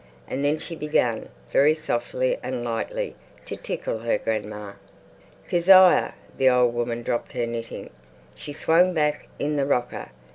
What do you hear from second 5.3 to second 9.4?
"Kezia!" The old woman dropped her knitting. She swung back